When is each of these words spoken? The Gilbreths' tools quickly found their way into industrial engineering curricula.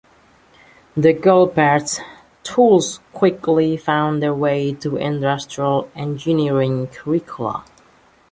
The 0.97 1.13
Gilbreths' 1.13 1.99
tools 2.41 3.01
quickly 3.13 3.77
found 3.77 4.23
their 4.23 4.33
way 4.33 4.69
into 4.69 4.97
industrial 4.97 5.91
engineering 5.93 6.87
curricula. 6.87 7.63